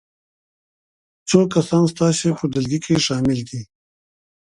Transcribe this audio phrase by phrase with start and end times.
[1.29, 3.61] څو کسان ستاسو په ډلګي کې شامل دي؟